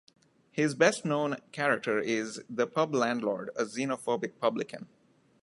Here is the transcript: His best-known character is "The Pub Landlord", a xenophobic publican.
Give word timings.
His 0.49 0.73
best-known 0.73 1.37
character 1.51 1.99
is 1.99 2.41
"The 2.49 2.65
Pub 2.65 2.95
Landlord", 2.95 3.51
a 3.55 3.65
xenophobic 3.65 4.39
publican. 4.39 4.87